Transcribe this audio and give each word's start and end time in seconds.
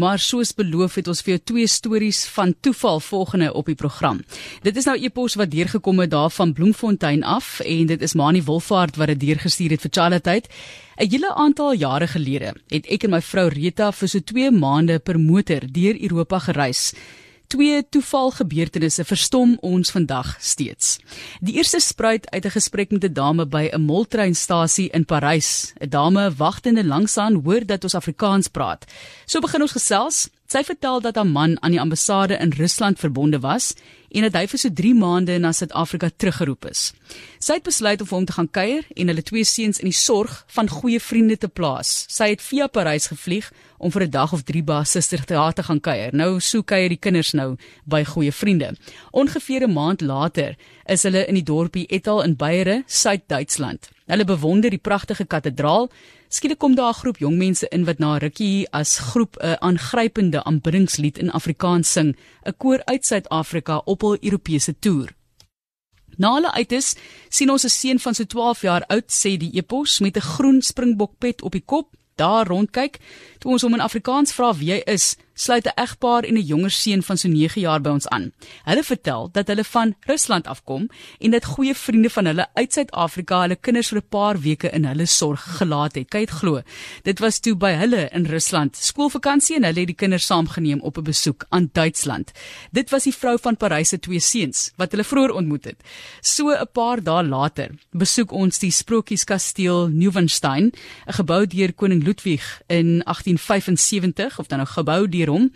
Maar 0.00 0.18
soos 0.18 0.54
beloof 0.56 0.94
het 0.96 1.08
ons 1.12 1.20
vir 1.20 1.34
jou 1.34 1.40
twee 1.50 1.68
stories 1.68 2.22
van 2.32 2.54
toeval 2.64 3.02
volgende 3.04 3.50
op 3.52 3.66
die 3.68 3.76
program. 3.76 4.22
Dit 4.64 4.78
is 4.80 4.86
nou 4.88 4.96
epos 4.96 5.36
wat 5.36 5.50
deurgekom 5.52 6.00
het 6.00 6.10
daar 6.14 6.30
van 6.32 6.54
Bloemfontein 6.56 7.20
af 7.24 7.58
en 7.60 7.90
dit 7.90 8.00
is 8.00 8.16
Mani 8.16 8.40
Wolfhard 8.46 8.96
wat 8.96 9.12
dit 9.12 9.20
deurgestuur 9.20 9.76
het 9.76 9.84
vir 9.84 9.92
Charlotte. 9.92 10.40
'n 10.40 11.10
Hele 11.10 11.34
aantal 11.34 11.72
jare 11.74 12.06
gelede 12.06 12.54
het 12.68 12.86
ek 12.86 13.04
en 13.04 13.10
my 13.10 13.20
vrou 13.20 13.48
Rita 13.48 13.92
vir 13.92 14.08
so 14.08 14.18
2 14.20 14.50
maande 14.50 14.98
per 14.98 15.20
motor 15.20 15.60
deur 15.68 16.00
Europa 16.00 16.38
gereis 16.38 16.94
twee 17.50 17.82
toevalgebeurtenisse 17.82 19.04
verstom 19.04 19.56
ons 19.66 19.90
vandag 19.90 20.36
steeds. 20.38 20.98
Die 21.42 21.56
eerste 21.58 21.80
spruit 21.82 22.30
uit 22.30 22.44
'n 22.46 22.56
gesprek 22.56 22.90
met 22.90 23.04
'n 23.04 23.12
dame 23.12 23.46
by 23.46 23.68
'n 23.72 23.80
moltreinstasie 23.80 24.88
in 24.90 25.04
Parys. 25.04 25.72
'n 25.80 25.88
Dame 25.88 26.30
wagtende 26.36 26.84
langsaan 26.84 27.42
hoor 27.44 27.66
dat 27.66 27.82
ons 27.82 27.94
Afrikaans 27.94 28.48
praat. 28.48 28.84
So 29.26 29.40
begin 29.40 29.62
ons 29.62 29.72
gesels. 29.72 30.28
Sy 30.50 30.64
vertel 30.66 30.98
dat 31.00 31.14
haar 31.14 31.28
man 31.30 31.52
aan 31.62 31.70
die 31.70 31.80
ambassade 31.80 32.34
in 32.42 32.50
Rusland 32.50 32.98
verbonde 32.98 33.38
was 33.40 33.74
en 34.10 34.24
dat 34.26 34.34
hy 34.34 34.48
vir 34.50 34.58
so 34.58 34.72
3 34.80 34.96
maande 34.98 35.36
na 35.38 35.52
Suid-Afrika 35.54 36.08
teruggeroep 36.10 36.66
is. 36.66 36.80
Sy 37.38 37.60
het 37.60 37.68
besluit 37.68 38.02
om 38.02 38.10
hom 38.10 38.26
te 38.26 38.34
gaan 38.34 38.50
kuier 38.50 38.88
en 38.96 39.12
hulle 39.12 39.22
twee 39.22 39.46
seuns 39.46 39.78
in 39.78 39.86
die 39.86 39.94
sorg 39.94 40.40
van 40.56 40.72
goeie 40.72 40.98
vriende 40.98 41.36
te 41.38 41.46
plaas. 41.46 41.92
Sy 42.10 42.32
het 42.32 42.42
via 42.42 42.66
Parys 42.66 43.06
gevlieg 43.12 43.52
om 43.78 43.94
vir 43.94 44.02
'n 44.08 44.10
dag 44.10 44.32
of 44.32 44.42
3 44.42 44.62
by 44.62 44.82
Suster 44.82 45.22
Theater 45.24 45.64
gaan 45.64 45.80
kuier. 45.80 46.10
Nou 46.12 46.40
so 46.40 46.62
kuier 46.62 46.88
die 46.88 46.98
kinders 46.98 47.32
nou 47.32 47.56
by 47.86 48.04
goeie 48.04 48.32
vriende. 48.32 48.74
Ongeveer 49.12 49.68
'n 49.68 49.72
maand 49.72 50.00
later 50.00 50.56
is 50.86 51.02
hulle 51.02 51.26
in 51.26 51.34
die 51.34 51.46
dorpie 51.46 51.86
Etal 51.86 52.22
in 52.22 52.36
Beiere, 52.36 52.82
Suid-Duitsland. 52.86 53.88
Hulle 54.06 54.24
bewonder 54.24 54.70
die 54.70 54.82
pragtige 54.82 55.24
kathedraal 55.24 55.90
Skielik 56.30 56.60
kom 56.62 56.74
daar 56.78 56.94
'n 56.94 57.00
groep 57.02 57.18
jong 57.18 57.36
mense 57.36 57.66
in 57.68 57.84
wat 57.84 57.98
na 57.98 58.16
rukkie 58.18 58.68
as 58.70 58.98
groep 58.98 59.36
'n 59.42 59.56
aangrypende 59.58 60.44
aanbiddingslied 60.44 61.18
in 61.18 61.30
Afrikaans 61.30 61.92
sing, 61.92 62.16
'n 62.46 62.54
koor 62.56 62.80
uit 62.84 63.06
Suid-Afrika 63.06 63.82
op 63.84 64.00
hul 64.00 64.16
Europese 64.20 64.78
toer. 64.78 65.08
Na 66.16 66.34
hulle 66.34 66.52
uit 66.52 66.72
is, 66.72 66.94
sien 67.28 67.50
ons 67.50 67.64
'n 67.64 67.68
seun 67.68 67.98
van 67.98 68.14
so 68.14 68.24
12 68.24 68.60
jaar 68.62 68.84
oud, 68.86 69.10
sê 69.10 69.36
die 69.36 69.52
epos 69.52 70.00
met 70.00 70.16
'n 70.16 70.20
groen 70.20 70.62
springbokpet 70.62 71.42
op 71.42 71.52
die 71.52 71.64
kop, 71.66 71.96
daar 72.14 72.46
rondkyk. 72.46 72.98
Toe 73.38 73.52
ons 73.52 73.62
hom 73.62 73.74
in 73.74 73.80
Afrikaans 73.80 74.32
vra 74.32 74.54
wie 74.54 74.72
hy 74.72 74.82
is, 74.86 75.16
sluit 75.40 75.66
'n 75.66 75.80
egpaar 75.84 76.22
en 76.24 76.36
'n 76.36 76.46
jonger 76.52 76.70
seun 76.70 77.02
van 77.02 77.16
so 77.16 77.28
9 77.28 77.60
jaar 77.60 77.80
by 77.80 77.90
ons 77.90 78.08
aan. 78.08 78.32
Hulle 78.64 78.82
vertel 78.82 79.28
dat 79.32 79.46
hulle 79.46 79.64
van 79.64 79.94
Rusland 80.00 80.46
afkom 80.46 80.88
en 81.18 81.30
dat 81.30 81.44
goeie 81.44 81.74
vriende 81.74 82.10
van 82.10 82.24
hulle 82.24 82.46
uit 82.54 82.72
Suid-Afrika 82.72 83.40
hulle 83.40 83.56
kinders 83.56 83.88
vir 83.88 83.98
'n 83.98 84.08
paar 84.08 84.40
weke 84.40 84.70
in 84.70 84.84
hulle 84.84 85.06
sorg 85.06 85.40
gelaat 85.58 85.94
het. 85.94 86.08
Kyk 86.08 86.30
glo. 86.30 86.60
Dit 87.02 87.18
was 87.18 87.40
toe 87.40 87.54
by 87.56 87.72
hulle 87.72 88.08
in 88.12 88.26
Rusland 88.26 88.76
skoolvakansie 88.76 89.56
en 89.56 89.64
hulle 89.64 89.78
het 89.78 89.86
die 89.86 89.96
kinders 89.96 90.26
saamgeneem 90.26 90.80
op 90.80 90.98
'n 90.98 91.02
besoek 91.02 91.46
aan 91.48 91.70
Duitsland. 91.72 92.32
Dit 92.70 92.90
was 92.90 93.02
die 93.02 93.14
vrou 93.14 93.38
van 93.40 93.56
Parys 93.56 93.88
se 93.88 93.98
twee 93.98 94.20
seuns 94.20 94.70
wat 94.76 94.90
hulle 94.90 95.04
vroeër 95.04 95.30
ontmoet 95.30 95.64
het. 95.64 95.82
So 96.20 96.50
'n 96.50 96.68
paar 96.72 97.02
dae 97.02 97.24
later 97.24 97.70
besoek 97.90 98.32
ons 98.32 98.58
die 98.58 98.70
Sprokieskasteel 98.70 99.88
Neuwenstein, 99.88 100.72
'n 101.06 101.12
gebou 101.12 101.46
deur 101.46 101.72
koning 101.72 102.04
Ludwig 102.04 102.60
in 102.66 103.02
1875 103.04 104.38
of 104.38 104.46
dan 104.46 104.58
nou 104.58 104.68
gebou 104.68 105.08
deur 105.08 105.29
hom. 105.30 105.52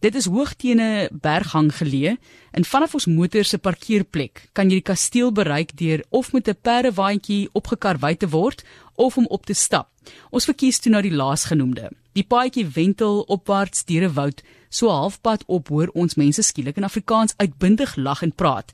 Dit 0.00 0.14
is 0.14 0.26
hoog 0.26 0.54
teen 0.54 0.80
'n 0.80 1.08
berghang 1.12 1.70
geleë 1.72 2.16
en 2.52 2.64
vanaf 2.64 2.94
ons 2.94 3.06
motor 3.06 3.44
se 3.44 3.58
parkeerplek 3.58 4.48
kan 4.52 4.70
jy 4.70 4.80
die 4.80 4.90
kasteel 4.92 5.32
bereik 5.32 5.76
deur 5.76 6.04
of 6.10 6.32
met 6.32 6.48
'n 6.48 6.56
perdewaandjie 6.62 7.48
opgekar 7.52 7.98
wy 7.98 8.14
te 8.14 8.28
word 8.28 8.64
of 8.94 9.16
om 9.16 9.26
op 9.26 9.46
te 9.46 9.54
stap. 9.54 9.88
Ons 10.30 10.44
verkies 10.44 10.78
toe 10.78 10.92
nou 10.92 11.02
die 11.02 11.14
laasgenoemde. 11.14 11.90
Die 12.12 12.24
paadjie 12.24 12.66
wentel 12.66 13.20
opwaarts 13.20 13.84
deur 13.84 14.08
'n 14.08 14.14
woud, 14.14 14.42
so 14.68 14.88
halfpad 14.88 15.44
op 15.46 15.68
hoor 15.68 15.88
ons 15.94 16.14
mense 16.14 16.42
skielik 16.42 16.76
in 16.76 16.84
Afrikaans 16.84 17.34
uitbundig 17.36 17.96
lag 17.96 18.22
en 18.22 18.32
praat. 18.32 18.72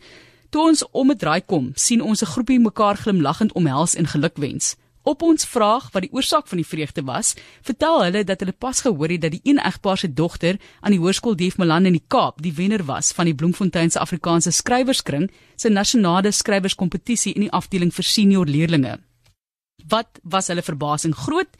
Toe 0.50 0.62
ons 0.62 0.84
om 0.90 1.10
'n 1.10 1.16
draai 1.16 1.42
kom, 1.46 1.72
sien 1.74 2.00
ons 2.00 2.22
'n 2.22 2.26
groepie 2.26 2.60
mekaar 2.60 2.96
glimlaggend 2.96 3.52
omhels 3.52 3.94
en 3.94 4.06
gelukwens. 4.06 4.76
Op 5.04 5.22
ons 5.22 5.44
vraag 5.44 5.90
wat 5.92 6.06
die 6.06 6.12
oorsaak 6.16 6.46
van 6.48 6.62
die 6.62 6.66
vreugde 6.66 7.02
was, 7.04 7.34
vertel 7.62 7.98
hulle 8.06 8.22
dat 8.24 8.40
hulle 8.40 8.54
pas 8.56 8.78
gehoor 8.80 9.12
het 9.12 9.20
dat 9.26 9.34
die 9.34 9.42
een 9.44 9.60
egpaar 9.60 10.00
se 10.00 10.08
dogter 10.08 10.56
aan 10.80 10.94
die 10.96 11.00
hoërskool 11.02 11.36
Dief 11.36 11.58
Malan 11.60 11.90
in 11.90 11.98
die 11.98 12.06
Kaap 12.08 12.40
die 12.42 12.54
wenner 12.56 12.86
was 12.88 13.12
van 13.12 13.28
die 13.28 13.34
Bloemfontein 13.36 13.92
se 13.92 14.00
Afrikaanse 14.00 14.52
skrywerskring 14.52 15.28
se 15.60 15.68
nasionale 15.68 16.32
skrywerskompetisie 16.32 17.34
in 17.36 17.44
die 17.44 17.52
afdeling 17.52 17.92
vir 17.92 18.08
senior 18.08 18.48
leerdlinge. 18.48 18.96
Wat 19.92 20.22
was 20.22 20.48
hulle 20.48 20.64
verbasing 20.64 21.12
groot 21.14 21.52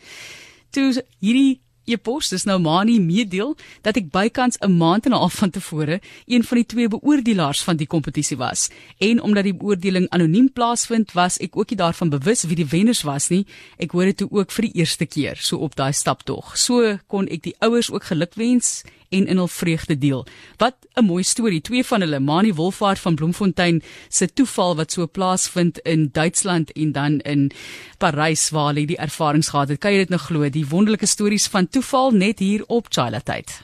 toe 0.73 0.89
hierdie 1.21 1.61
e-pos 1.85 2.29
dis 2.33 2.45
nou 2.49 2.59
Mani 2.59 2.99
meedeel 3.01 3.55
dat 3.83 3.97
ek 3.97 4.11
bykans 4.11 4.59
'n 4.61 4.77
maand 4.77 5.07
en 5.07 5.13
'n 5.13 5.19
half 5.19 5.35
van 5.35 5.51
tevore 5.51 6.01
een 6.27 6.45
van 6.45 6.57
die 6.57 6.67
twee 6.67 6.89
beoordelaars 6.89 7.63
van 7.63 7.77
die 7.77 7.87
kompetisie 7.87 8.37
was. 8.37 8.71
En 8.99 9.21
omdat 9.23 9.45
die 9.45 9.55
beoordeling 9.55 10.09
anoniem 10.09 10.53
plaasvind 10.53 11.13
was 11.13 11.39
ek 11.39 11.57
ook 11.57 11.71
nie 11.71 11.79
daarvan 11.79 12.11
bewus 12.11 12.43
wie 12.43 12.57
die 12.57 12.67
wenners 12.67 13.03
was 13.03 13.29
nie. 13.29 13.47
Ek 13.79 13.91
hoor 13.91 14.05
dit 14.05 14.17
toe 14.17 14.29
ook 14.31 14.51
vir 14.51 14.63
die 14.63 14.75
eerste 14.81 15.07
keer 15.07 15.37
so 15.37 15.57
op 15.57 15.75
daai 15.75 15.93
staptog. 15.93 16.57
So 16.59 16.99
kon 17.07 17.29
ek 17.29 17.43
die 17.43 17.57
ouers 17.59 17.91
ook 17.91 18.05
gelukwens 18.05 18.85
en 19.15 19.27
in 19.31 19.41
hul 19.41 19.49
vreugde 19.49 19.99
deel. 19.99 20.27
Wat 20.57 20.77
'n 20.95 21.05
mooi 21.05 21.23
storie. 21.23 21.61
Twee 21.61 21.85
van 21.85 22.01
hulle, 22.01 22.21
Mani 22.21 22.53
Wolfhard 22.55 22.99
van 22.99 23.15
Bloemfontein, 23.15 23.83
se 24.09 24.33
toeval 24.33 24.77
wat 24.77 24.93
so 24.93 25.07
plaasvind 25.07 25.79
in 25.79 26.09
Duitsland 26.13 26.73
en 26.73 26.93
dan 26.93 27.21
in 27.21 27.51
Parys 27.99 28.51
waar 28.51 28.67
hulle 28.67 28.87
die 28.87 28.97
ervarings 28.97 29.49
gehad 29.49 29.69
het. 29.69 29.81
Kan 29.81 29.93
jy 29.93 29.99
dit 29.99 30.09
nou 30.09 30.21
glo? 30.21 30.49
Die 30.49 30.69
wonderlike 30.69 31.07
stories 31.07 31.47
van 31.47 31.69
toeval 31.69 32.11
net 32.11 32.39
hier 32.39 32.65
op 32.67 32.87
Childhood. 32.89 33.63